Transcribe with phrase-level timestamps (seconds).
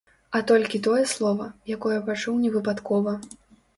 [0.37, 3.19] А толькі тое слова, якое пачуў невыпадкова.